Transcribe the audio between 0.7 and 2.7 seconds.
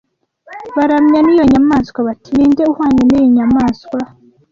baramya n’iyo nyamaswa bati “Ni nde